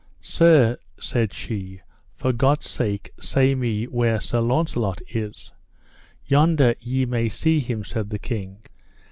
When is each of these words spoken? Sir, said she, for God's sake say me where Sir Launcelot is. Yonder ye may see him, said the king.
Sir, 0.23 0.79
said 0.99 1.31
she, 1.31 1.79
for 2.15 2.33
God's 2.33 2.67
sake 2.67 3.11
say 3.19 3.53
me 3.53 3.85
where 3.85 4.19
Sir 4.19 4.39
Launcelot 4.41 4.99
is. 5.13 5.51
Yonder 6.25 6.73
ye 6.79 7.05
may 7.05 7.29
see 7.29 7.59
him, 7.59 7.83
said 7.83 8.09
the 8.09 8.17
king. 8.17 8.63